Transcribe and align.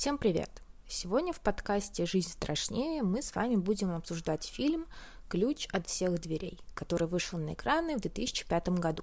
Всем 0.00 0.16
привет! 0.16 0.48
Сегодня 0.88 1.34
в 1.34 1.40
подкасте 1.40 2.06
«Жизнь 2.06 2.30
страшнее» 2.30 3.02
мы 3.02 3.20
с 3.20 3.34
вами 3.34 3.56
будем 3.56 3.94
обсуждать 3.94 4.46
фильм 4.46 4.86
«Ключ 5.28 5.68
от 5.72 5.88
всех 5.88 6.18
дверей», 6.18 6.58
который 6.72 7.06
вышел 7.06 7.38
на 7.38 7.52
экраны 7.52 7.98
в 7.98 8.00
2005 8.00 8.70
году. 8.78 9.02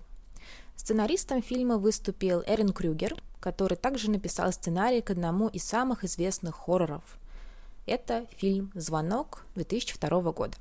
Сценаристом 0.76 1.44
фильма 1.44 1.78
выступил 1.78 2.42
Эрин 2.48 2.74
Крюгер, 2.74 3.14
который 3.40 3.78
также 3.78 4.10
написал 4.10 4.52
сценарий 4.52 5.02
к 5.02 5.12
одному 5.12 5.50
из 5.50 5.66
самых 5.66 6.04
известных 6.04 6.56
хорроров. 6.56 7.04
Это 7.86 8.26
фильм 8.36 8.72
«Звонок» 8.74 9.46
2002 9.54 10.32
года. 10.32 10.58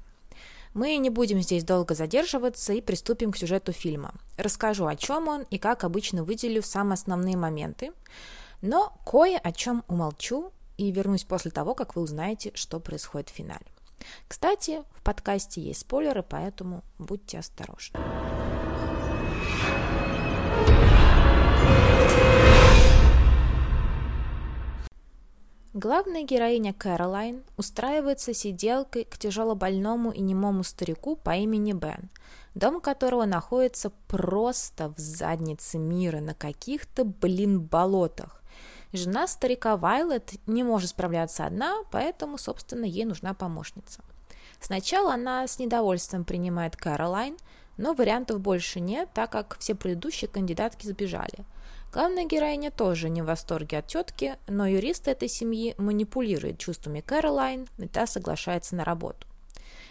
Мы 0.74 0.98
не 0.98 1.08
будем 1.08 1.41
здесь 1.41 1.64
долго 1.64 1.94
задерживаться 1.94 2.74
и 2.74 2.82
приступим 2.82 3.32
к 3.32 3.38
сюжету 3.38 3.72
фильма. 3.72 4.12
Расскажу, 4.36 4.84
о 4.84 4.96
чем 4.96 5.28
он 5.28 5.44
и, 5.48 5.56
как 5.56 5.82
обычно, 5.82 6.24
выделю 6.24 6.60
самые 6.60 6.96
основные 6.96 7.38
моменты, 7.38 7.92
но 8.62 8.96
кое 9.05 9.38
о 9.38 9.52
чем 9.52 9.84
умолчу 9.88 10.52
и 10.77 10.91
вернусь 10.91 11.24
после 11.24 11.51
того, 11.51 11.74
как 11.74 11.97
вы 11.97 12.02
узнаете, 12.02 12.52
что 12.55 12.80
происходит 12.80 13.28
в 13.30 13.33
финале. 13.33 13.66
Кстати, 14.28 14.83
в 14.95 15.02
подкасте 15.02 15.60
есть 15.60 15.80
спойлеры, 15.80 16.23
поэтому 16.23 16.83
будьте 16.98 17.38
осторожны. 17.38 17.98
Главная 25.78 26.23
героиня 26.23 26.73
Кэролайн 26.73 27.45
устраивается 27.58 28.33
сиделкой 28.33 29.05
к 29.05 29.19
тяжелобольному 29.19 30.11
и 30.11 30.23
немому 30.23 30.64
старику 30.64 31.17
по 31.17 31.36
имени 31.36 31.75
Бен, 31.75 32.08
дом 32.55 32.80
которого 32.80 33.27
находится 33.27 33.92
просто 34.08 34.89
в 34.89 34.98
заднице 34.98 35.77
мира 35.77 36.20
на 36.20 36.33
каких-то, 36.33 37.05
блин, 37.05 37.61
болотах. 37.61 38.42
Жена 38.97 39.27
старика 39.27 39.77
Вайлет 39.77 40.33
не 40.47 40.62
может 40.62 40.91
справляться 40.91 41.47
одна, 41.47 41.77
поэтому, 41.91 42.39
собственно, 42.39 42.84
ей 42.84 43.05
нужна 43.05 43.34
помощница. 43.34 44.02
Сначала 44.61 45.14
она 45.14 45.47
с 45.47 45.58
недовольством 45.58 46.25
принимает 46.25 46.77
Кэролайн, 46.77 47.36
но 47.77 47.92
вариантов 47.92 48.41
больше 48.41 48.80
нет, 48.80 49.11
так 49.14 49.30
как 49.30 49.58
все 49.58 49.74
предыдущие 49.74 50.28
кандидатки 50.28 50.86
сбежали– 50.86 51.44
Главная 51.97 52.27
героиня 52.27 52.70
тоже 52.70 53.08
не 53.08 53.22
в 53.22 53.24
восторге 53.24 53.78
от 53.78 53.86
тетки, 53.86 54.36
но 54.48 54.67
юрист 54.67 55.08
этой 55.08 55.28
семьи 55.28 55.74
манипулирует 55.78 56.58
чувствами 56.58 57.00
Кэролайн, 57.00 57.67
и 57.78 57.89
та 57.89 58.06
соглашается 58.06 58.77
на 58.77 58.84
работу. 58.84 59.27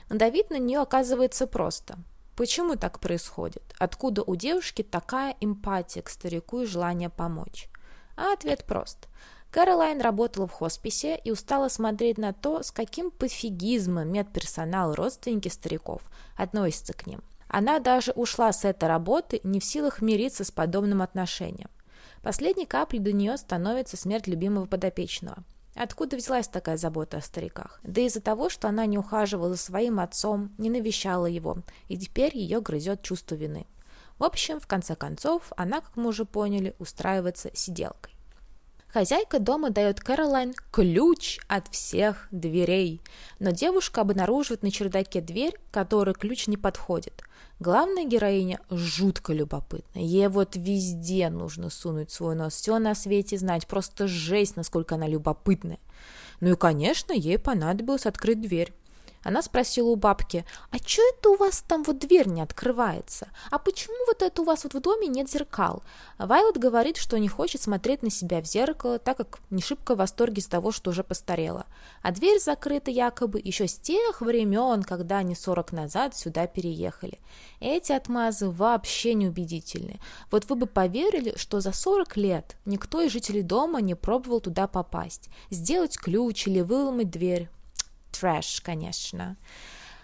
Надавить 0.09 0.51
на 0.51 0.59
нее 0.59 0.81
оказывается 0.81 1.47
просто. 1.47 1.97
Почему 2.35 2.75
так 2.75 2.99
происходит? 2.99 3.63
Откуда 3.79 4.21
у 4.21 4.35
девушки 4.35 4.83
такая 4.83 5.35
эмпатия 5.39 6.03
к 6.03 6.09
старику 6.09 6.61
и 6.61 6.67
желание 6.67 7.09
помочь? 7.09 7.69
А 8.15 8.33
ответ 8.33 8.65
прост. 8.65 9.07
Кэролайн 9.51 10.01
работала 10.01 10.47
в 10.47 10.51
хосписе 10.51 11.17
и 11.23 11.31
устала 11.31 11.69
смотреть 11.69 12.17
на 12.17 12.33
то, 12.33 12.61
с 12.61 12.71
каким 12.71 13.09
пофигизмом 13.11 14.11
медперсонал 14.11 14.93
родственники 14.93 15.47
стариков 15.47 16.01
относятся 16.35 16.93
к 16.93 17.07
ним. 17.07 17.21
Она 17.47 17.79
даже 17.79 18.11
ушла 18.11 18.51
с 18.51 18.65
этой 18.65 18.89
работы, 18.89 19.39
не 19.43 19.59
в 19.59 19.65
силах 19.65 20.01
мириться 20.01 20.43
с 20.43 20.51
подобным 20.51 21.01
отношением. 21.01 21.69
Последней 22.21 22.65
каплей 22.65 22.99
до 22.99 23.13
нее 23.13 23.37
становится 23.37 23.97
смерть 23.97 24.27
любимого 24.27 24.65
подопечного. 24.65 25.43
Откуда 25.75 26.17
взялась 26.17 26.47
такая 26.47 26.77
забота 26.77 27.17
о 27.17 27.21
стариках? 27.21 27.79
Да 27.83 28.01
из-за 28.01 28.21
того, 28.21 28.49
что 28.49 28.67
она 28.67 28.85
не 28.85 28.97
ухаживала 28.97 29.49
за 29.49 29.57
своим 29.57 29.99
отцом, 29.99 30.53
не 30.57 30.69
навещала 30.69 31.25
его, 31.25 31.57
и 31.87 31.97
теперь 31.97 32.35
ее 32.35 32.61
грызет 32.61 33.03
чувство 33.03 33.35
вины. 33.35 33.67
В 34.17 34.23
общем, 34.23 34.59
в 34.59 34.67
конце 34.67 34.95
концов, 34.95 35.51
она, 35.57 35.81
как 35.81 35.95
мы 35.97 36.07
уже 36.07 36.25
поняли, 36.25 36.75
устраивается 36.79 37.51
сиделкой. 37.53 38.15
Хозяйка 38.95 39.39
дома 39.39 39.71
дает 39.71 39.99
Кэролайн 39.99 40.53
ключ 40.71 41.39
от 41.49 41.67
всех 41.67 42.29
дверей, 42.31 43.01
но 43.39 43.51
девушка 43.51 43.99
обнаруживает 43.99 44.63
на 44.63 44.71
чердаке 44.71 45.19
дверь, 45.19 45.59
которой 45.69 46.15
ключ 46.15 46.47
не 46.47 46.55
подходит. 46.55 47.23
Главная 47.59 48.05
героиня 48.05 48.61
жутко 48.69 49.33
любопытна. 49.33 49.99
Ей 49.99 50.29
вот 50.29 50.55
везде 50.55 51.29
нужно 51.29 51.69
сунуть 51.69 52.09
свой 52.09 52.35
нос, 52.35 52.53
все 52.53 52.79
на 52.79 52.95
свете 52.95 53.37
знать, 53.37 53.67
просто 53.67 54.07
жесть, 54.07 54.55
насколько 54.55 54.95
она 54.95 55.07
любопытная. 55.07 55.79
Ну 56.39 56.53
и, 56.53 56.55
конечно, 56.55 57.11
ей 57.11 57.37
понадобилось 57.37 58.05
открыть 58.05 58.39
дверь. 58.39 58.71
Она 59.25 59.41
спросила 59.41 59.89
у 59.89 59.95
бабки, 59.95 60.45
а 60.69 60.77
что 60.77 61.01
это 61.09 61.31
у 61.31 61.35
вас 61.35 61.63
там 61.67 61.81
вот 61.81 61.97
дверь 61.97 62.27
не 62.27 62.41
открывается? 62.41 63.27
А 63.49 63.57
почему 63.57 63.97
вот 64.05 64.21
это 64.21 64.43
у 64.43 64.45
вас 64.45 64.65
вот 64.65 64.75
в 64.75 64.79
доме 64.79 65.07
нет 65.07 65.27
зеркал? 65.27 65.81
Вайлот 66.19 66.57
говорит, 66.57 66.97
что 66.97 67.17
не 67.17 67.27
хочет 67.27 67.59
смотреть 67.59 68.03
на 68.03 68.11
себя 68.11 68.39
в 68.39 68.45
зеркало, 68.45 68.99
так 68.99 69.17
как 69.17 69.39
не 69.49 69.63
шибко 69.63 69.95
в 69.95 69.97
восторге 69.97 70.43
с 70.43 70.45
того, 70.45 70.71
что 70.71 70.91
уже 70.91 71.03
постарела. 71.03 71.65
А 72.03 72.11
дверь 72.11 72.39
закрыта 72.39 72.91
якобы 72.91 73.41
еще 73.43 73.67
с 73.67 73.73
тех 73.73 74.21
времен, 74.21 74.83
когда 74.83 75.17
они 75.17 75.33
40 75.33 75.71
назад 75.71 76.15
сюда 76.15 76.45
переехали. 76.45 77.19
Эти 77.59 77.93
отмазы 77.93 78.51
вообще 78.51 79.15
неубедительны. 79.15 79.99
Вот 80.29 80.47
вы 80.47 80.55
бы 80.55 80.67
поверили, 80.67 81.33
что 81.35 81.61
за 81.61 81.73
40 81.73 82.15
лет 82.17 82.57
никто 82.65 83.01
из 83.01 83.11
жителей 83.11 83.41
дома 83.41 83.81
не 83.81 83.95
пробовал 83.95 84.39
туда 84.39 84.67
попасть, 84.67 85.29
сделать 85.49 85.97
ключ 85.97 86.45
или 86.45 86.61
выломать 86.61 87.09
дверь 87.09 87.49
трэш, 88.19 88.61
конечно. 88.61 89.37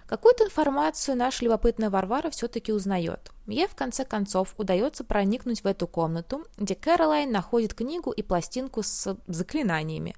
Какую-то 0.07 0.43
информацию 0.43 1.15
наша 1.15 1.45
любопытная 1.45 1.89
Варвара 1.89 2.29
все-таки 2.29 2.73
узнает. 2.73 3.31
Ей, 3.47 3.65
в 3.65 3.75
конце 3.75 4.03
концов, 4.03 4.53
удается 4.57 5.05
проникнуть 5.05 5.63
в 5.63 5.67
эту 5.67 5.87
комнату, 5.87 6.45
где 6.57 6.75
Кэролайн 6.75 7.31
находит 7.31 7.73
книгу 7.73 8.11
и 8.11 8.21
пластинку 8.21 8.83
с 8.83 9.17
заклинаниями. 9.27 10.15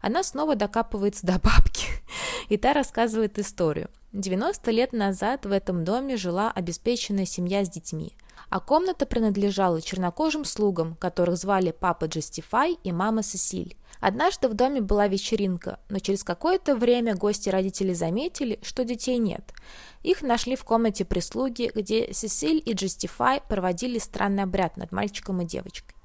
Она 0.00 0.22
снова 0.22 0.56
докапывается 0.56 1.26
до 1.26 1.34
бабки, 1.34 1.88
и 2.48 2.56
та 2.56 2.72
рассказывает 2.72 3.38
историю. 3.38 3.90
90 4.12 4.70
лет 4.70 4.92
назад 4.94 5.44
в 5.44 5.52
этом 5.52 5.84
доме 5.84 6.16
жила 6.16 6.50
обеспеченная 6.50 7.26
семья 7.26 7.64
с 7.64 7.68
детьми 7.68 8.16
а 8.54 8.60
комната 8.60 9.04
принадлежала 9.04 9.80
чернокожим 9.80 10.44
слугам, 10.44 10.94
которых 10.94 11.36
звали 11.36 11.72
папа 11.72 12.04
Джастифай 12.04 12.78
и 12.84 12.92
мама 12.92 13.24
Сесиль. 13.24 13.76
Однажды 14.06 14.48
в 14.48 14.54
доме 14.54 14.82
была 14.82 15.08
вечеринка, 15.08 15.80
но 15.88 15.98
через 15.98 16.24
какое-то 16.24 16.76
время 16.76 17.14
гости 17.14 17.48
родители 17.48 17.94
заметили, 17.94 18.60
что 18.62 18.84
детей 18.84 19.16
нет. 19.16 19.54
Их 20.02 20.20
нашли 20.20 20.56
в 20.56 20.64
комнате 20.64 21.06
прислуги, 21.06 21.72
где 21.74 22.12
Сесиль 22.12 22.62
и 22.66 22.74
Джастифай 22.74 23.40
проводили 23.48 23.98
странный 23.98 24.42
обряд 24.42 24.76
над 24.76 24.92
мальчиком 24.92 25.40
и 25.40 25.46
девочкой. 25.46 25.96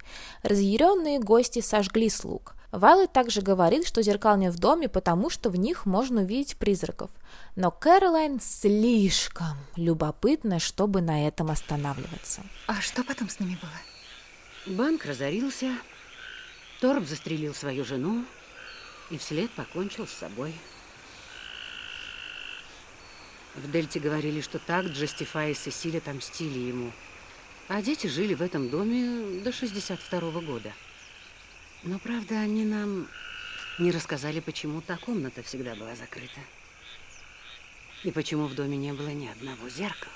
Разъяренные 0.43 1.19
гости 1.19 1.59
сожгли 1.59 2.09
слуг. 2.09 2.55
Вайлы 2.71 3.07
также 3.07 3.41
говорит, 3.41 3.85
что 3.85 4.01
зеркал 4.01 4.37
нет 4.37 4.53
в 4.53 4.59
доме, 4.59 4.87
потому 4.87 5.29
что 5.29 5.49
в 5.49 5.57
них 5.57 5.85
можно 5.85 6.21
увидеть 6.21 6.55
призраков. 6.55 7.11
Но 7.57 7.69
Кэролайн 7.69 8.39
слишком 8.39 9.57
любопытна, 9.75 10.59
чтобы 10.59 11.01
на 11.01 11.27
этом 11.27 11.51
останавливаться. 11.51 12.43
А 12.65 12.79
что 12.79 13.03
потом 13.03 13.27
с 13.27 13.41
ними 13.41 13.57
было? 13.61 14.77
Банк 14.77 15.03
разорился, 15.03 15.73
Торп 16.79 17.05
застрелил 17.05 17.53
свою 17.53 17.83
жену 17.83 18.25
и 19.09 19.17
вслед 19.17 19.51
покончил 19.51 20.07
с 20.07 20.13
собой. 20.13 20.53
В 23.55 23.69
Дельте 23.69 23.99
говорили, 23.99 24.39
что 24.39 24.59
так 24.59 24.85
Джастифай 24.85 25.51
и 25.51 25.55
Сесиль 25.55 25.97
отомстили 25.97 26.59
ему. 26.59 26.93
А 27.67 27.81
дети 27.81 28.07
жили 28.07 28.33
в 28.33 28.41
этом 28.41 28.69
доме 28.69 29.41
до 29.41 29.51
62 29.51 30.19
-го 30.19 30.41
года. 30.41 30.73
Но, 31.83 31.99
правда, 31.99 32.39
они 32.39 32.63
нам 32.63 33.09
не 33.77 33.91
рассказали, 33.91 34.39
почему 34.39 34.81
та 34.81 34.97
комната 34.97 35.43
всегда 35.43 35.75
была 35.75 35.95
закрыта. 35.95 36.39
И 38.03 38.11
почему 38.11 38.47
в 38.47 38.55
доме 38.55 38.77
не 38.77 38.93
было 38.93 39.09
ни 39.09 39.27
одного 39.27 39.69
зеркала. 39.69 40.13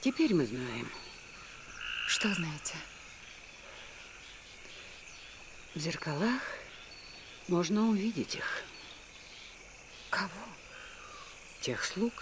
Теперь 0.00 0.34
мы 0.34 0.46
знаем. 0.46 0.90
Что 2.06 2.32
знаете? 2.32 2.74
В 5.74 5.78
зеркалах 5.78 6.40
можно 7.48 7.88
увидеть 7.88 8.34
их. 8.34 8.62
Кого? 10.10 10.28
Тех 11.62 11.84
слуг, 11.84 12.12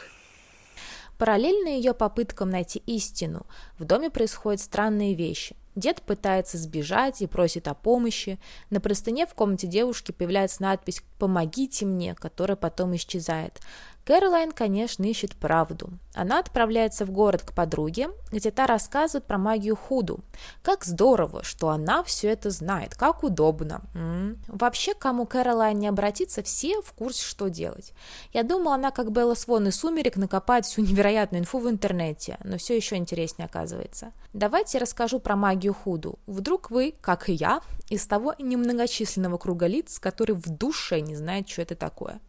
Параллельно 1.20 1.68
ее 1.68 1.92
попыткам 1.92 2.48
найти 2.48 2.78
истину, 2.86 3.44
в 3.78 3.84
доме 3.84 4.08
происходят 4.08 4.58
странные 4.58 5.14
вещи. 5.14 5.54
Дед 5.76 6.00
пытается 6.00 6.56
сбежать 6.56 7.20
и 7.20 7.26
просит 7.26 7.68
о 7.68 7.74
помощи. 7.74 8.38
На 8.70 8.80
простыне 8.80 9.26
в 9.26 9.34
комнате 9.34 9.66
девушки 9.66 10.12
появляется 10.12 10.62
надпись 10.62 11.02
«Помогите 11.18 11.84
мне», 11.84 12.14
которая 12.14 12.56
потом 12.56 12.96
исчезает. 12.96 13.60
Кэролайн, 14.10 14.50
конечно, 14.50 15.04
ищет 15.04 15.36
правду. 15.36 15.90
Она 16.14 16.40
отправляется 16.40 17.04
в 17.06 17.12
город 17.12 17.42
к 17.42 17.52
подруге, 17.52 18.10
где 18.32 18.50
та 18.50 18.66
рассказывает 18.66 19.24
про 19.24 19.38
магию 19.38 19.76
Худу. 19.76 20.18
Как 20.62 20.84
здорово, 20.84 21.44
что 21.44 21.68
она 21.68 22.02
все 22.02 22.30
это 22.30 22.50
знает, 22.50 22.96
как 22.96 23.22
удобно. 23.22 23.82
М-м. 23.94 24.42
Вообще, 24.48 24.94
кому 24.94 25.26
Кэролайн 25.26 25.78
не 25.78 25.86
обратится, 25.86 26.42
все 26.42 26.82
в 26.82 26.92
курсе, 26.92 27.22
что 27.22 27.46
делать. 27.46 27.92
Я 28.32 28.42
думала, 28.42 28.74
она 28.74 28.90
как 28.90 29.12
Белла 29.12 29.34
Свон 29.34 29.68
и 29.68 29.70
Сумерек 29.70 30.16
накопает 30.16 30.66
всю 30.66 30.82
невероятную 30.82 31.42
инфу 31.42 31.60
в 31.60 31.70
интернете, 31.70 32.36
но 32.42 32.58
все 32.58 32.74
еще 32.74 32.96
интереснее 32.96 33.46
оказывается. 33.46 34.12
Давайте 34.32 34.78
я 34.78 34.82
расскажу 34.82 35.20
про 35.20 35.36
магию 35.36 35.72
Худу. 35.72 36.18
Вдруг 36.26 36.72
вы, 36.72 36.94
как 37.00 37.28
и 37.28 37.32
я, 37.32 37.60
из 37.88 38.06
того 38.06 38.34
немногочисленного 38.40 39.38
круга 39.38 39.66
лиц, 39.66 40.00
который 40.00 40.34
в 40.34 40.48
душе 40.48 41.00
не 41.00 41.14
знает, 41.14 41.48
что 41.48 41.62
это 41.62 41.76
такое. 41.76 42.20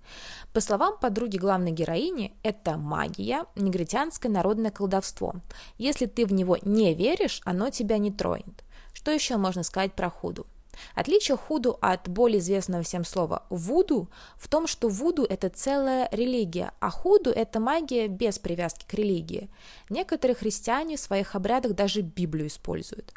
По 0.53 0.59
словам 0.59 0.97
подруги 0.99 1.37
главной 1.37 1.71
героини, 1.71 2.33
это 2.43 2.77
магия, 2.77 3.45
негритянское 3.55 4.29
народное 4.29 4.69
колдовство. 4.69 5.35
Если 5.77 6.07
ты 6.07 6.25
в 6.25 6.33
него 6.33 6.57
не 6.61 6.93
веришь, 6.93 7.41
оно 7.45 7.69
тебя 7.69 7.97
не 7.97 8.11
тронет. 8.11 8.65
Что 8.93 9.11
еще 9.11 9.37
можно 9.37 9.63
сказать 9.63 9.93
про 9.93 10.09
худу? 10.09 10.45
Отличие 10.93 11.37
худу 11.37 11.77
от 11.81 12.09
более 12.09 12.39
известного 12.39 12.83
всем 12.83 13.05
слова 13.05 13.43
вуду 13.49 14.09
в 14.35 14.49
том, 14.49 14.67
что 14.67 14.89
вуду– 14.89 15.23
это 15.29 15.49
целая 15.49 16.09
религия, 16.11 16.73
а 16.79 16.89
худу– 16.89 17.29
это 17.31 17.59
магия 17.59 18.07
без 18.07 18.37
привязки 18.39 18.85
к 18.85 18.93
религии. 18.93 19.49
Некоторые 19.89 20.35
христиане 20.35 20.97
в 20.97 20.99
своих 20.99 21.35
обрядах 21.35 21.73
даже 21.73 22.01
Библию 22.01 22.47
используют. 22.47 23.13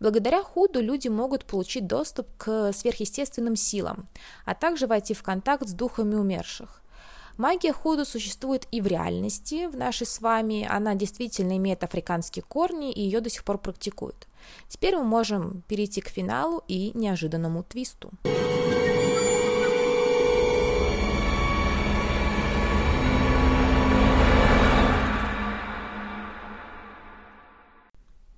Благодаря 0.00 0.42
худу 0.42 0.80
люди 0.80 1.08
могут 1.08 1.44
получить 1.44 1.86
доступ 1.86 2.28
к 2.36 2.72
сверхъестественным 2.72 3.56
силам, 3.56 4.08
а 4.44 4.54
также 4.54 4.86
войти 4.86 5.14
в 5.14 5.22
контакт 5.22 5.68
с 5.68 5.72
духами 5.72 6.14
умерших. 6.14 6.82
Магия 7.36 7.72
худу 7.72 8.04
существует 8.04 8.68
и 8.70 8.80
в 8.80 8.86
реальности, 8.86 9.66
в 9.66 9.76
нашей 9.76 10.06
с 10.06 10.20
вами, 10.20 10.66
она 10.70 10.94
действительно 10.94 11.56
имеет 11.56 11.82
африканские 11.82 12.44
корни 12.44 12.92
и 12.92 13.00
ее 13.00 13.20
до 13.20 13.28
сих 13.28 13.42
пор 13.42 13.58
практикуют. 13.58 14.28
Теперь 14.68 14.96
мы 14.96 15.04
можем 15.04 15.62
перейти 15.66 16.00
к 16.00 16.08
финалу 16.08 16.62
и 16.68 16.92
неожиданному 16.94 17.64
твисту. 17.64 18.10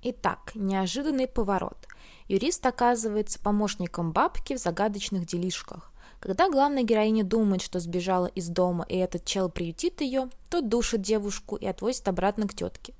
Итак, 0.08 0.53
неожиданный 0.55 1.26
поворот. 1.26 1.88
Юрист 2.29 2.64
оказывается 2.64 3.41
помощником 3.41 4.12
бабки 4.12 4.55
в 4.55 4.58
загадочных 4.58 5.26
делишках. 5.26 5.91
Когда 6.20 6.49
главная 6.49 6.85
героиня 6.85 7.25
думает, 7.25 7.61
что 7.61 7.81
сбежала 7.81 8.26
из 8.26 8.47
дома 8.47 8.87
и 8.88 8.97
этот 8.97 9.25
чел 9.25 9.50
приютит 9.50 10.03
ее, 10.03 10.29
тот 10.49 10.69
душит 10.69 11.00
девушку 11.00 11.56
и 11.56 11.67
отвозит 11.67 12.06
обратно 12.06 12.47
к 12.47 12.55
тетке. 12.55 12.94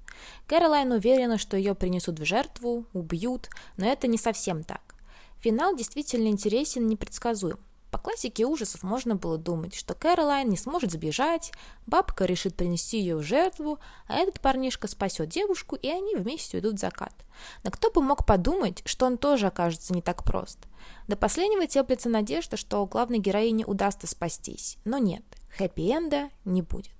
Кэролайн 0.49 0.91
уверена, 0.91 1.39
что 1.39 1.57
ее 1.57 1.77
принесут 1.77 2.19
в 2.19 2.25
жертву, 2.25 2.87
убьют, 2.93 3.51
но 3.77 3.87
это 3.87 4.09
не 4.09 4.19
совсем 4.19 4.65
так. 4.65 4.97
Финал 5.39 5.77
действительно 5.77 6.27
интересен 6.27 6.87
и 6.87 6.91
непредсказуем. 6.91 7.61
По 7.91 7.99
классике 7.99 8.47
ужасов 8.47 8.83
можно 8.83 9.15
было 9.15 9.39
думать, 9.39 9.75
что 9.75 9.95
Кэролайн 9.95 10.49
не 10.49 10.57
сможет 10.57 10.91
сбежать, 10.91 11.53
бабка 11.87 12.25
решит 12.25 12.55
принести 12.55 12.99
ее 12.99 13.17
в 13.17 13.23
жертву, 13.23 13.79
а 14.09 14.17
этот 14.17 14.41
парнишка 14.41 14.89
спасет 14.89 15.29
девушку, 15.29 15.77
и 15.77 15.89
они 15.89 16.17
вместе 16.17 16.57
уйдут 16.57 16.75
в 16.75 16.81
закат. 16.81 17.15
Но 17.63 17.71
кто 17.71 17.91
бы 17.91 18.03
мог 18.03 18.27
подумать, 18.27 18.83
что 18.85 19.07
он 19.07 19.19
тоже 19.19 19.47
окажется 19.47 19.95
не 19.95 20.03
так 20.03 20.25
прост. 20.25 20.59
До 21.07 21.17
последнего 21.17 21.67
теплится 21.67 22.09
надежда, 22.09 22.57
что 22.57 22.85
главной 22.87 23.19
героине 23.19 23.65
удастся 23.65 24.07
спастись, 24.07 24.79
но 24.85 24.99
нет, 24.99 25.25
хэппи-энда 25.59 26.31
не 26.45 26.63
будет. 26.63 26.93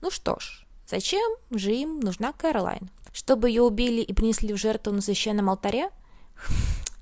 Ну 0.00 0.10
что 0.10 0.38
ж, 0.38 0.66
зачем 0.86 1.36
же 1.50 1.74
им 1.74 2.00
нужна 2.00 2.32
Кэролайн? 2.32 2.90
Чтобы 3.12 3.48
ее 3.48 3.62
убили 3.62 4.02
и 4.02 4.12
принесли 4.12 4.52
в 4.52 4.58
жертву 4.58 4.92
на 4.92 5.00
священном 5.00 5.48
алтаре? 5.50 5.90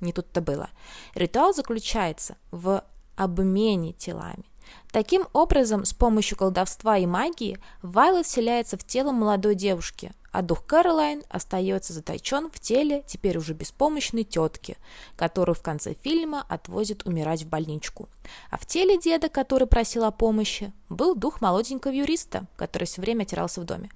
Не 0.00 0.12
тут-то 0.12 0.40
было. 0.40 0.70
Ритуал 1.14 1.54
заключается 1.54 2.36
в 2.50 2.84
обмене 3.16 3.92
телами. 3.92 4.44
Таким 4.92 5.24
образом, 5.32 5.84
с 5.84 5.92
помощью 5.92 6.38
колдовства 6.38 6.96
и 6.96 7.06
магии 7.06 7.58
Вайлот 7.82 8.26
вселяется 8.26 8.76
в 8.76 8.84
тело 8.84 9.12
молодой 9.12 9.54
девушки, 9.54 10.12
а 10.36 10.42
дух 10.42 10.66
Кэролайн 10.66 11.24
остается 11.30 11.94
заточен 11.94 12.50
в 12.50 12.60
теле 12.60 13.02
теперь 13.06 13.38
уже 13.38 13.54
беспомощной 13.54 14.22
тетки, 14.24 14.76
которую 15.16 15.54
в 15.54 15.62
конце 15.62 15.94
фильма 15.94 16.44
отвозят 16.46 17.06
умирать 17.06 17.44
в 17.44 17.48
больничку. 17.48 18.10
А 18.50 18.58
в 18.58 18.66
теле 18.66 18.98
деда, 18.98 19.30
который 19.30 19.66
просил 19.66 20.04
о 20.04 20.10
помощи, 20.10 20.74
был 20.90 21.14
дух 21.14 21.40
молоденького 21.40 21.92
юриста, 21.92 22.44
который 22.56 22.84
все 22.84 23.00
время 23.00 23.24
тирался 23.24 23.62
в 23.62 23.64
доме. 23.64 23.88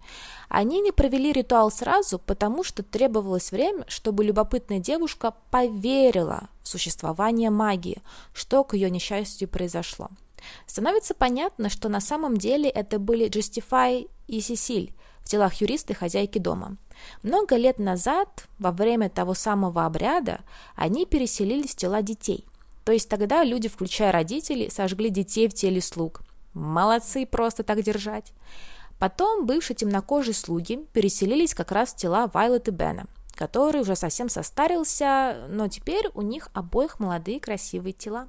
Они 0.48 0.80
не 0.80 0.92
провели 0.92 1.30
ритуал 1.30 1.70
сразу, 1.70 2.18
потому 2.18 2.64
что 2.64 2.82
требовалось 2.82 3.52
время, 3.52 3.84
чтобы 3.86 4.24
любопытная 4.24 4.78
девушка 4.78 5.34
поверила 5.50 6.48
в 6.62 6.68
существование 6.68 7.50
магии, 7.50 8.00
что 8.32 8.64
к 8.64 8.72
ее 8.72 8.88
несчастью 8.88 9.46
произошло. 9.46 10.08
Становится 10.66 11.12
понятно, 11.12 11.68
что 11.68 11.90
на 11.90 12.00
самом 12.00 12.38
деле 12.38 12.70
это 12.70 12.98
были 12.98 13.28
Justify 13.28 14.08
и 14.26 14.40
Сесиль 14.40 14.94
в 15.30 15.32
телах 15.32 15.54
юриста 15.60 15.92
и 15.92 15.96
хозяйки 15.96 16.40
дома. 16.40 16.76
Много 17.22 17.54
лет 17.54 17.78
назад, 17.78 18.48
во 18.58 18.72
время 18.72 19.08
того 19.08 19.34
самого 19.34 19.86
обряда, 19.86 20.40
они 20.74 21.06
переселились 21.06 21.70
в 21.70 21.76
тела 21.76 22.02
детей. 22.02 22.44
То 22.84 22.90
есть 22.90 23.08
тогда 23.08 23.44
люди, 23.44 23.68
включая 23.68 24.10
родителей, 24.10 24.70
сожгли 24.72 25.08
детей 25.08 25.46
в 25.46 25.54
теле 25.54 25.80
слуг. 25.80 26.22
Молодцы 26.52 27.26
просто 27.26 27.62
так 27.62 27.80
держать. 27.80 28.32
Потом 28.98 29.46
бывшие 29.46 29.76
темнокожие 29.76 30.34
слуги 30.34 30.84
переселились 30.92 31.54
как 31.54 31.70
раз 31.70 31.90
в 31.92 31.96
тела 31.96 32.28
Вайлот 32.34 32.66
и 32.66 32.72
Бена, 32.72 33.06
который 33.36 33.82
уже 33.82 33.94
совсем 33.94 34.28
состарился, 34.28 35.46
но 35.48 35.68
теперь 35.68 36.08
у 36.14 36.22
них 36.22 36.48
обоих 36.54 36.98
молодые 36.98 37.38
красивые 37.38 37.92
тела. 37.92 38.26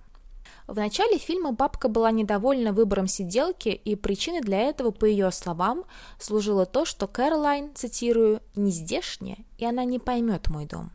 В 0.67 0.75
начале 0.75 1.17
фильма 1.17 1.51
бабка 1.51 1.87
была 1.89 2.11
недовольна 2.11 2.71
выбором 2.71 3.07
сиделки, 3.07 3.69
и 3.69 3.95
причиной 3.95 4.41
для 4.41 4.59
этого, 4.59 4.91
по 4.91 5.05
ее 5.05 5.31
словам, 5.31 5.83
служило 6.19 6.65
то, 6.65 6.85
что 6.85 7.07
Кэролайн, 7.07 7.73
цитирую, 7.75 8.41
«не 8.55 8.71
здешняя, 8.71 9.37
и 9.57 9.65
она 9.65 9.83
не 9.83 9.99
поймет 9.99 10.49
мой 10.49 10.65
дом». 10.65 10.91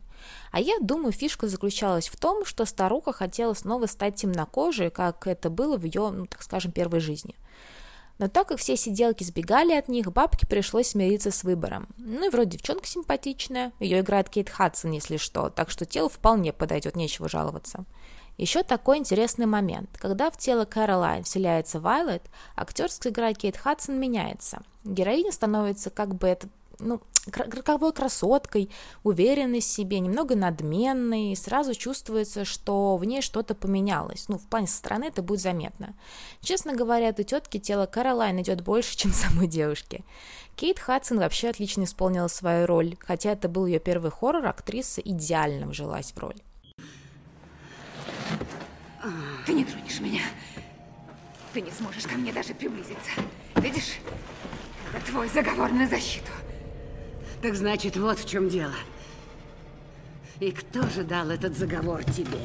А 0.51 0.59
я 0.59 0.77
думаю, 0.81 1.11
фишка 1.11 1.47
заключалась 1.47 2.07
в 2.07 2.17
том, 2.17 2.45
что 2.45 2.65
старуха 2.65 3.11
хотела 3.11 3.53
снова 3.53 3.85
стать 3.85 4.15
темнокожей, 4.15 4.89
как 4.89 5.27
это 5.27 5.49
было 5.49 5.77
в 5.77 5.83
ее, 5.83 6.09
ну, 6.09 6.25
так 6.25 6.41
скажем, 6.41 6.71
первой 6.71 6.99
жизни. 6.99 7.35
Но 8.17 8.27
так 8.27 8.47
как 8.47 8.57
все 8.57 8.75
сиделки 8.75 9.23
сбегали 9.23 9.73
от 9.73 9.89
них, 9.89 10.11
бабке 10.11 10.47
пришлось 10.47 10.89
смириться 10.89 11.29
с 11.29 11.43
выбором. 11.43 11.87
Ну 11.97 12.25
и 12.25 12.29
вроде 12.29 12.57
девчонка 12.57 12.87
симпатичная, 12.87 13.73
ее 13.79 13.99
играет 13.99 14.29
Кейт 14.29 14.49
Хадсон, 14.49 14.91
если 14.91 15.17
что, 15.17 15.49
так 15.49 15.69
что 15.69 15.85
тело 15.85 16.09
вполне 16.09 16.51
подойдет, 16.51 16.95
нечего 16.95 17.29
жаловаться. 17.29 17.85
Еще 18.37 18.61
такой 18.63 18.99
интересный 18.99 19.47
момент. 19.47 19.89
Когда 19.97 20.29
в 20.29 20.37
тело 20.37 20.65
Кэролайн 20.65 21.23
вселяется 21.23 21.79
Вайлет, 21.79 22.23
актерская 22.55 23.11
игра 23.11 23.33
Кейт 23.33 23.57
Хадсон 23.57 23.99
меняется. 23.99 24.61
Героиня 24.83 25.31
становится 25.31 25.89
как 25.89 26.15
бы 26.15 26.27
это 26.27 26.47
ну, 26.79 27.01
роковой 27.31 27.91
красоткой, 27.93 28.69
уверенной 29.03 29.61
в 29.61 29.63
себе, 29.63 29.99
немного 29.99 30.35
надменной, 30.35 31.31
и 31.31 31.35
сразу 31.35 31.73
чувствуется, 31.73 32.45
что 32.45 32.97
в 32.97 33.05
ней 33.05 33.21
что-то 33.21 33.55
поменялось. 33.55 34.25
Ну, 34.27 34.37
в 34.37 34.45
плане 34.47 34.67
со 34.67 34.77
стороны 34.77 35.05
это 35.05 35.21
будет 35.21 35.41
заметно. 35.41 35.95
Честно 36.41 36.75
говоря, 36.75 37.09
этой 37.09 37.25
тетке 37.25 37.59
тело 37.59 37.85
Каролайн 37.85 38.39
идет 38.41 38.61
больше, 38.61 38.95
чем 38.97 39.11
самой 39.11 39.47
девушке. 39.47 40.03
Кейт 40.55 40.79
Хадсон 40.79 41.19
вообще 41.19 41.49
отлично 41.49 41.83
исполнила 41.83 42.27
свою 42.27 42.65
роль, 42.65 42.97
хотя 42.99 43.31
это 43.31 43.47
был 43.47 43.65
ее 43.65 43.79
первый 43.79 44.11
хоррор, 44.11 44.47
актриса 44.47 45.01
идеально 45.01 45.67
вжилась 45.67 46.11
в 46.11 46.19
роль. 46.19 46.41
Ты 49.45 49.53
не 49.53 49.63
тронешь 49.63 49.99
меня. 49.99 50.21
Ты 51.53 51.61
не 51.61 51.71
сможешь 51.71 52.03
ко 52.03 52.15
мне 52.15 52.33
даже 52.33 52.53
приблизиться. 52.53 53.11
Видишь? 53.55 53.99
Это 54.93 55.05
твой 55.05 55.27
заговор 55.29 55.71
на 55.71 55.87
защиту. 55.87 56.31
Так 57.41 57.55
значит, 57.55 57.97
вот 57.97 58.19
в 58.19 58.27
чем 58.27 58.49
дело. 58.49 58.75
И 60.39 60.51
кто 60.51 60.83
же 60.89 61.03
дал 61.03 61.29
этот 61.29 61.57
заговор 61.57 62.03
тебе? 62.03 62.39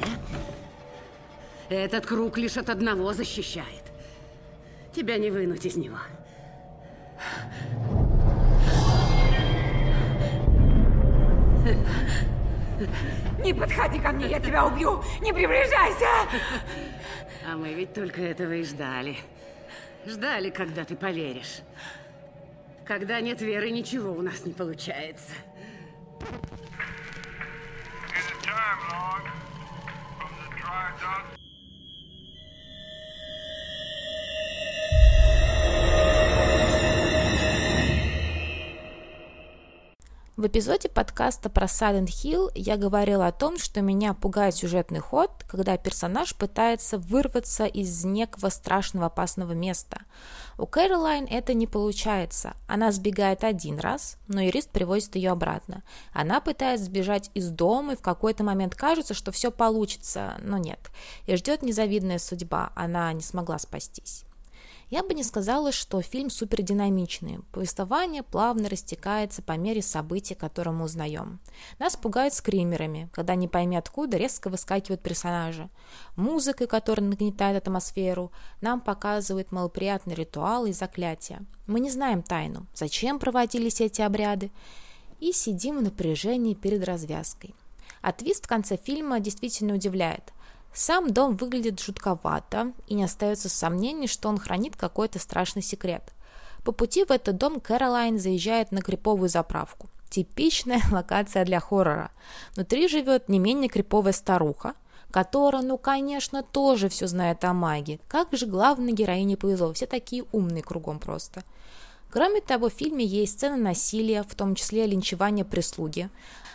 Этот 1.69 2.05
круг 2.05 2.37
лишь 2.37 2.57
от 2.57 2.69
одного 2.69 3.13
защищает. 3.13 3.83
Тебя 4.95 5.17
не 5.17 5.31
вынуть 5.31 5.65
из 5.65 5.75
него. 5.75 5.97
Не 13.43 13.53
подходи 13.53 13.99
ко 13.99 14.11
мне, 14.11 14.27
я 14.27 14.39
тебя 14.39 14.65
убью! 14.65 15.03
Не 15.21 15.33
приближайся! 15.33 16.07
А 17.45 17.57
мы 17.57 17.73
ведь 17.73 17.93
только 17.93 18.21
этого 18.21 18.53
и 18.53 18.63
ждали. 18.63 19.17
Ждали, 20.05 20.49
когда 20.49 20.85
ты 20.85 20.95
поверишь. 20.95 21.59
Когда 22.85 23.19
нет 23.19 23.41
веры, 23.41 23.69
ничего 23.69 24.13
у 24.13 24.21
нас 24.21 24.45
не 24.45 24.53
получается. 24.53 25.33
В 40.35 40.47
эпизоде 40.47 40.89
подкаста 40.89 41.47
про 41.47 41.67
Silent 41.67 42.07
Hill 42.07 42.49
я 42.55 42.75
говорила 42.75 43.27
о 43.27 43.31
том, 43.31 43.59
что 43.59 43.81
меня 43.81 44.15
пугает 44.15 44.55
сюжетный 44.55 44.99
ход, 44.99 45.29
когда 45.47 45.77
персонаж 45.77 46.35
пытается 46.35 46.97
вырваться 46.97 47.65
из 47.65 48.03
некого 48.03 48.49
страшного 48.49 49.05
опасного 49.05 49.51
места. 49.51 50.01
У 50.57 50.65
Кэролайн 50.65 51.27
это 51.29 51.53
не 51.53 51.67
получается. 51.67 52.55
Она 52.67 52.91
сбегает 52.91 53.43
один 53.43 53.77
раз, 53.77 54.17
но 54.27 54.41
юрист 54.41 54.71
привозит 54.71 55.15
ее 55.15 55.29
обратно. 55.29 55.83
Она 56.13 56.41
пытается 56.41 56.87
сбежать 56.87 57.29
из 57.35 57.49
дома, 57.49 57.93
и 57.93 57.95
в 57.95 58.01
какой-то 58.01 58.43
момент 58.43 58.73
кажется, 58.73 59.13
что 59.13 59.31
все 59.31 59.51
получится, 59.51 60.37
но 60.41 60.57
нет. 60.57 60.79
И 61.27 61.35
ждет 61.35 61.61
незавидная 61.61 62.17
судьба, 62.17 62.71
она 62.73 63.13
не 63.13 63.21
смогла 63.21 63.59
спастись. 63.59 64.25
Я 64.93 65.01
бы 65.01 65.15
не 65.15 65.23
сказала, 65.23 65.71
что 65.71 66.03
фильм 66.03 66.29
супердинамичный. 66.29 67.39
Повествование 67.51 68.21
плавно 68.21 68.69
растекается 68.69 69.41
по 69.41 69.53
мере 69.53 69.81
событий, 69.81 70.35
которые 70.35 70.75
мы 70.75 70.85
узнаем. 70.85 71.39
Нас 71.79 71.95
пугают 71.95 72.35
скримерами, 72.35 73.09
когда 73.11 73.33
не 73.33 73.47
пойми 73.47 73.75
откуда 73.75 74.17
резко 74.17 74.51
выскакивают 74.51 75.01
персонажи. 75.01 75.67
Музыкой, 76.15 76.67
которая 76.67 77.07
нагнетает 77.07 77.57
атмосферу, 77.57 78.31
нам 78.61 78.81
показывают 78.81 79.51
малоприятные 79.51 80.15
ритуалы 80.15 80.69
и 80.69 80.73
заклятия. 80.73 81.43
Мы 81.65 81.79
не 81.79 81.89
знаем 81.89 82.21
тайну, 82.21 82.67
зачем 82.75 83.17
проводились 83.17 83.81
эти 83.81 84.03
обряды, 84.03 84.51
и 85.19 85.31
сидим 85.31 85.79
в 85.79 85.81
напряжении 85.81 86.53
перед 86.53 86.85
развязкой. 86.85 87.55
А 88.03 88.11
твист 88.11 88.45
в 88.45 88.47
конце 88.47 88.77
фильма 88.77 89.19
действительно 89.19 89.73
удивляет– 89.73 90.33
сам 90.73 91.11
дом 91.11 91.35
выглядит 91.35 91.79
жутковато, 91.79 92.73
и 92.87 92.95
не 92.95 93.03
остается 93.03 93.49
сомнений, 93.49 94.07
что 94.07 94.29
он 94.29 94.37
хранит 94.37 94.75
какой-то 94.75 95.19
страшный 95.19 95.61
секрет. 95.61 96.13
По 96.63 96.71
пути 96.71 97.03
в 97.03 97.11
этот 97.11 97.37
дом 97.37 97.59
Кэролайн 97.59 98.19
заезжает 98.19 98.71
на 98.71 98.81
криповую 98.81 99.29
заправку. 99.29 99.89
Типичная 100.09 100.81
локация 100.91 101.45
для 101.45 101.59
хоррора. 101.59 102.11
Внутри 102.55 102.87
живет 102.87 103.29
не 103.29 103.39
менее 103.39 103.69
криповая 103.69 104.13
старуха, 104.13 104.73
которая, 105.11 105.61
ну, 105.61 105.77
конечно, 105.77 106.41
тоже 106.41 106.89
все 106.89 107.07
знает 107.07 107.43
о 107.43 107.53
магии. 107.53 107.99
Как 108.07 108.29
же 108.31 108.47
главной 108.47 108.93
героине 108.93 109.37
повезло, 109.37 109.73
все 109.73 109.85
такие 109.85 110.25
умные 110.31 110.63
кругом 110.63 110.99
просто. 110.99 111.43
Кроме 112.09 112.41
того, 112.41 112.69
в 112.69 112.73
фильме 112.73 113.05
есть 113.05 113.33
сцены 113.33 113.57
насилия, 113.57 114.23
в 114.23 114.33
том 114.35 114.55
числе 114.55 114.85
линчевания 114.85 115.43
прислуги. 115.43 116.09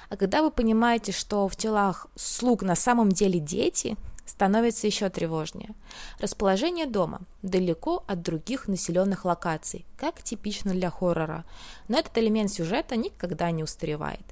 А 0.08 0.16
когда 0.16 0.42
вы 0.42 0.50
понимаете, 0.50 1.12
что 1.12 1.48
в 1.48 1.56
телах 1.56 2.06
слуг 2.16 2.62
на 2.62 2.75
самом 2.75 3.10
деле 3.10 3.38
дети, 3.38 3.96
становится 4.28 4.87
еще 4.87 5.08
тревожнее. 5.08 5.75
Расположение 6.20 6.87
дома 6.87 7.20
далеко 7.42 8.04
от 8.06 8.23
других 8.23 8.68
населенных 8.68 9.25
локаций, 9.25 9.87
как 9.97 10.23
типично 10.23 10.73
для 10.73 10.90
хоррора, 10.90 11.44
но 11.88 11.99
этот 11.99 12.16
элемент 12.18 12.52
сюжета 12.52 12.97
никогда 12.97 13.50
не 13.50 13.62
устаревает. 13.62 14.25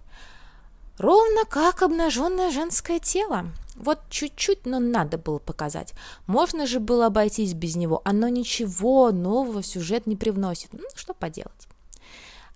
Ровно 0.99 1.45
как 1.45 1.83
обнаженное 1.83 2.51
женское 2.51 2.99
тело. 2.99 3.47
Вот 3.75 4.01
чуть-чуть, 4.09 4.65
но 4.65 4.79
надо 4.81 5.19
было 5.19 5.39
показать. 5.39 5.93
Можно 6.27 6.67
же 6.67 6.81
было 6.81 7.07
обойтись 7.07 7.53
без 7.53 7.77
него. 7.77 8.01
Оно 8.05 8.29
ничего 8.29 9.11
нового 9.13 9.61
в 9.61 9.67
сюжет 9.67 10.07
не 10.07 10.17
привносит. 10.17 10.73
Ну, 10.73 10.85
что 10.95 11.13
поделать. 11.13 11.69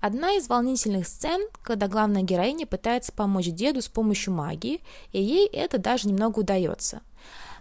Одна 0.01 0.33
из 0.33 0.49
волнительных 0.49 1.07
сцен, 1.07 1.47
когда 1.63 1.87
главная 1.87 2.23
героиня 2.23 2.67
пытается 2.67 3.13
помочь 3.13 3.49
деду 3.49 3.83
с 3.83 3.89
помощью 3.89 4.33
магии, 4.33 4.81
и 5.13 5.23
ей 5.23 5.47
это 5.47 5.77
даже 5.77 6.09
немного 6.09 6.39
удается. 6.39 7.03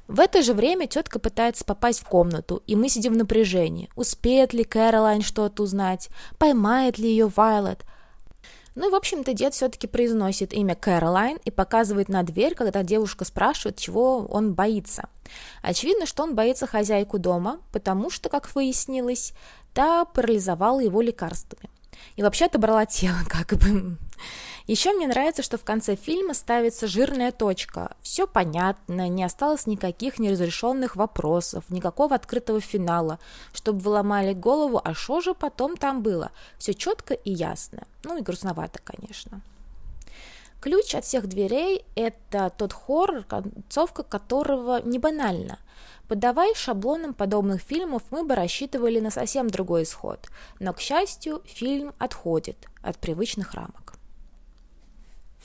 В 0.09 0.19
это 0.19 0.41
же 0.41 0.55
время 0.55 0.87
тетка 0.87 1.19
пытается 1.19 1.63
попасть 1.63 1.99
в 1.99 2.05
комнату, 2.05 2.63
и 2.65 2.75
мы 2.75 2.89
сидим 2.89 3.13
в 3.13 3.17
напряжении. 3.17 3.91
Успеет 3.95 4.53
ли 4.53 4.63
Кэролайн 4.63 5.21
что-то 5.21 5.61
узнать? 5.61 6.09
Поймает 6.39 6.97
ли 6.97 7.07
ее 7.07 7.27
Вайлет? 7.27 7.85
Ну 8.73 8.87
и, 8.87 8.91
в 8.91 8.95
общем-то, 8.95 9.33
дед 9.33 9.53
все-таки 9.53 9.85
произносит 9.85 10.51
имя 10.51 10.73
Кэролайн 10.73 11.37
и 11.45 11.51
показывает 11.51 12.09
на 12.09 12.23
дверь, 12.23 12.55
когда 12.55 12.81
девушка 12.81 13.23
спрашивает, 13.23 13.77
чего 13.77 14.25
он 14.25 14.55
боится. 14.55 15.09
Очевидно, 15.61 16.07
что 16.07 16.23
он 16.23 16.33
боится 16.33 16.65
хозяйку 16.65 17.19
дома, 17.19 17.59
потому 17.71 18.09
что, 18.09 18.29
как 18.29 18.55
выяснилось, 18.55 19.33
та 19.75 20.05
парализовала 20.05 20.79
его 20.79 21.01
лекарствами. 21.01 21.69
И 22.15 22.23
вообще 22.23 22.45
отобрала 22.45 22.87
тело, 22.87 23.19
как 23.29 23.53
бы. 23.59 23.95
Еще 24.69 24.93
мне 24.93 25.07
нравится, 25.07 25.41
что 25.41 25.57
в 25.57 25.63
конце 25.63 25.95
фильма 25.95 26.35
ставится 26.35 26.85
жирная 26.85 27.31
точка. 27.31 27.95
Все 28.03 28.27
понятно, 28.27 29.09
не 29.09 29.23
осталось 29.23 29.65
никаких 29.65 30.19
неразрешенных 30.19 30.95
вопросов, 30.95 31.63
никакого 31.69 32.13
открытого 32.13 32.61
финала, 32.61 33.17
чтобы 33.51 33.79
вы 33.79 33.89
ломали 33.89 34.33
голову, 34.33 34.79
а 34.83 34.93
что 34.93 35.21
же 35.21 35.33
потом 35.33 35.75
там 35.75 36.03
было. 36.03 36.29
Все 36.59 36.75
четко 36.75 37.15
и 37.15 37.31
ясно. 37.31 37.87
Ну 38.03 38.19
и 38.19 38.21
грустновато, 38.21 38.77
конечно. 38.83 39.41
Ключ 40.61 40.93
от 40.93 41.03
всех 41.03 41.25
дверей– 41.25 41.83
это 41.95 42.51
тот 42.55 42.71
хоррор, 42.71 43.23
концовка 43.23 44.03
которого 44.03 44.83
не 44.83 44.99
банальна. 44.99 45.57
Подавая 46.07 46.53
шаблоном 46.53 47.15
подобных 47.15 47.63
фильмов, 47.63 48.03
мы 48.11 48.23
бы 48.23 48.35
рассчитывали 48.35 48.99
на 48.99 49.09
совсем 49.09 49.49
другой 49.49 49.81
исход, 49.81 50.29
но, 50.59 50.73
к 50.73 50.79
счастью, 50.79 51.41
фильм 51.47 51.91
отходит 51.97 52.67
от 52.83 52.99
привычных 52.99 53.55
рамок. 53.55 53.88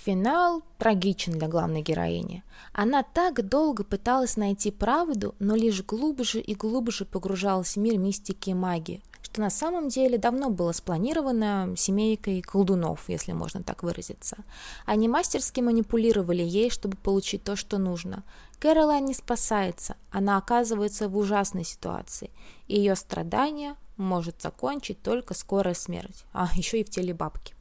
Финал 0.05 0.63
трагичен 0.77 1.33
для 1.39 1.49
главной 1.49 1.81
героини. 1.81 2.45
Она 2.75 3.03
так 3.03 3.49
долго 3.49 3.85
пыталась 3.85 4.37
найти 4.37 4.71
правду, 4.71 5.35
но 5.39 5.57
лишь 5.57 5.83
глубже 5.83 6.41
и 6.41 6.55
глубже 6.55 7.07
погружалась 7.07 7.77
в 7.77 7.79
мир 7.79 7.97
мистики 7.97 8.51
и 8.51 8.55
магии, 8.55 9.03
что 9.23 9.41
на 9.41 9.49
самом 9.49 9.89
деле 9.89 10.19
давно 10.19 10.51
было 10.51 10.73
спланировано 10.73 11.73
семейкой 11.79 12.43
колдунов, 12.43 13.09
если 13.09 13.33
можно 13.33 13.63
так 13.63 13.83
выразиться. 13.83 14.37
Они 14.85 15.09
мастерски 15.09 15.63
манипулировали 15.63 16.43
ей, 16.43 16.69
чтобы 16.69 16.99
получить 16.99 17.43
то, 17.43 17.57
что 17.57 17.79
нужно. 17.79 18.25
Кэролайн 18.59 19.07
не 19.07 19.15
спасается, 19.15 19.97
она 20.11 20.37
оказывается 20.37 21.09
в 21.09 21.17
ужасной 21.17 21.65
ситуации, 21.65 22.29
и 22.69 22.77
ее 22.77 22.95
страдания 22.95 23.75
может 23.97 24.43
закончить 24.43 25.03
только 25.03 25.33
скорая 25.33 25.73
смерть, 25.73 26.27
а 26.35 26.51
еще 26.55 26.81
и 26.81 26.85
в 26.85 26.91
теле 26.91 27.15
бабки. 27.15 27.55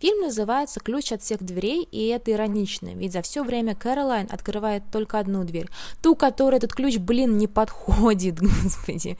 Фильм 0.00 0.22
называется 0.22 0.80
«Ключ 0.80 1.12
от 1.12 1.22
всех 1.22 1.42
дверей», 1.42 1.86
и 1.90 2.08
это 2.08 2.32
иронично, 2.32 2.88
ведь 2.94 3.12
за 3.12 3.22
все 3.22 3.44
время 3.44 3.74
Кэролайн 3.74 4.28
открывает 4.30 4.82
только 4.90 5.18
одну 5.18 5.44
дверь, 5.44 5.68
ту, 6.02 6.16
которой 6.16 6.56
этот 6.56 6.72
ключ, 6.72 6.96
блин, 6.98 7.38
не 7.38 7.46
подходит, 7.46 8.40
господи. 8.40 9.16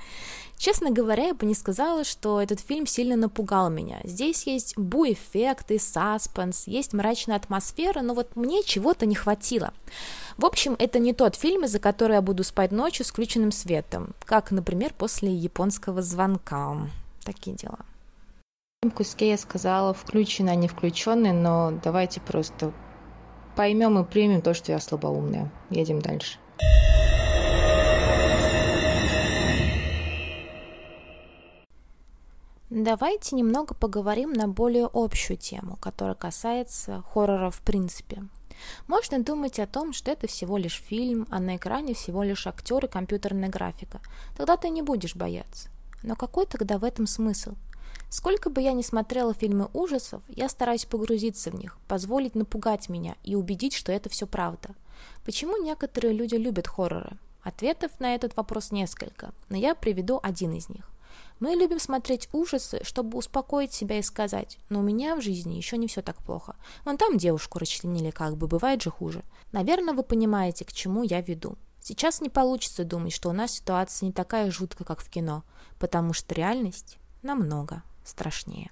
Честно 0.62 0.92
говоря, 0.92 1.26
я 1.26 1.34
бы 1.34 1.44
не 1.44 1.54
сказала, 1.54 2.04
что 2.04 2.40
этот 2.40 2.60
фильм 2.60 2.86
сильно 2.86 3.16
напугал 3.16 3.68
меня. 3.68 4.00
Здесь 4.04 4.46
есть 4.46 4.78
бу-эффекты, 4.78 5.80
саспенс, 5.80 6.68
есть 6.68 6.92
мрачная 6.92 7.34
атмосфера, 7.34 8.00
но 8.00 8.14
вот 8.14 8.36
мне 8.36 8.62
чего-то 8.62 9.04
не 9.04 9.16
хватило. 9.16 9.74
В 10.36 10.44
общем, 10.44 10.76
это 10.78 11.00
не 11.00 11.14
тот 11.14 11.34
фильм, 11.34 11.64
из-за 11.64 11.80
которого 11.80 12.14
я 12.14 12.22
буду 12.22 12.44
спать 12.44 12.70
ночью 12.70 13.04
с 13.04 13.10
включенным 13.10 13.50
светом, 13.50 14.14
как, 14.24 14.52
например, 14.52 14.94
после 14.96 15.34
японского 15.34 16.00
звонка. 16.00 16.76
Такие 17.24 17.56
дела. 17.56 17.80
Куске 18.90 19.30
я 19.30 19.38
сказала 19.38 19.94
включенный, 19.94 20.52
а 20.52 20.54
не 20.56 20.66
включенный, 20.66 21.30
но 21.30 21.70
давайте 21.84 22.20
просто 22.20 22.72
поймем 23.54 23.96
и 24.00 24.04
примем 24.04 24.42
то, 24.42 24.54
что 24.54 24.72
я 24.72 24.80
слабоумная. 24.80 25.52
Едем 25.70 26.02
дальше. 26.02 26.40
Давайте 32.70 33.36
немного 33.36 33.74
поговорим 33.74 34.32
на 34.32 34.48
более 34.48 34.90
общую 34.92 35.36
тему, 35.36 35.76
которая 35.80 36.16
касается 36.16 37.04
хоррора 37.12 37.50
в 37.50 37.60
принципе. 37.60 38.24
Можно 38.88 39.20
думать 39.20 39.60
о 39.60 39.68
том, 39.68 39.92
что 39.92 40.10
это 40.10 40.26
всего 40.26 40.56
лишь 40.56 40.82
фильм, 40.82 41.28
а 41.30 41.38
на 41.38 41.54
экране 41.54 41.94
всего 41.94 42.24
лишь 42.24 42.48
актер 42.48 42.84
и 42.84 42.88
компьютерная 42.88 43.48
графика. 43.48 44.00
Тогда 44.36 44.56
ты 44.56 44.70
не 44.70 44.82
будешь 44.82 45.14
бояться. 45.14 45.68
Но 46.02 46.16
какой 46.16 46.46
тогда 46.46 46.78
в 46.78 46.84
этом 46.84 47.06
смысл? 47.06 47.54
Сколько 48.12 48.50
бы 48.50 48.60
я 48.60 48.74
ни 48.74 48.82
смотрела 48.82 49.32
фильмы 49.32 49.70
ужасов, 49.72 50.22
я 50.28 50.50
стараюсь 50.50 50.84
погрузиться 50.84 51.50
в 51.50 51.54
них, 51.54 51.78
позволить 51.88 52.34
напугать 52.34 52.90
меня 52.90 53.16
и 53.24 53.36
убедить, 53.36 53.72
что 53.72 53.90
это 53.90 54.10
все 54.10 54.26
правда. 54.26 54.74
Почему 55.24 55.56
некоторые 55.56 56.12
люди 56.12 56.34
любят 56.34 56.68
хорроры? 56.68 57.16
Ответов 57.42 57.90
на 58.00 58.14
этот 58.14 58.36
вопрос 58.36 58.70
несколько, 58.70 59.32
но 59.48 59.56
я 59.56 59.74
приведу 59.74 60.20
один 60.22 60.52
из 60.52 60.68
них. 60.68 60.90
Мы 61.40 61.54
любим 61.54 61.80
смотреть 61.80 62.28
ужасы, 62.34 62.80
чтобы 62.84 63.16
успокоить 63.16 63.72
себя 63.72 63.98
и 63.98 64.02
сказать, 64.02 64.58
но 64.68 64.80
у 64.80 64.82
меня 64.82 65.16
в 65.16 65.22
жизни 65.22 65.54
еще 65.54 65.78
не 65.78 65.86
все 65.86 66.02
так 66.02 66.18
плохо. 66.18 66.54
Вон 66.84 66.98
там 66.98 67.16
девушку 67.16 67.60
расчленили, 67.60 68.10
как 68.10 68.36
бы, 68.36 68.46
бывает 68.46 68.82
же 68.82 68.90
хуже. 68.90 69.24
Наверное, 69.52 69.94
вы 69.94 70.02
понимаете, 70.02 70.66
к 70.66 70.72
чему 70.74 71.02
я 71.02 71.22
веду. 71.22 71.56
Сейчас 71.80 72.20
не 72.20 72.28
получится 72.28 72.84
думать, 72.84 73.14
что 73.14 73.30
у 73.30 73.32
нас 73.32 73.52
ситуация 73.52 74.08
не 74.08 74.12
такая 74.12 74.50
жуткая, 74.50 74.84
как 74.84 75.00
в 75.00 75.08
кино, 75.08 75.44
потому 75.78 76.12
что 76.12 76.34
реальность 76.34 76.98
намного 77.22 77.82
страшнее. 78.04 78.70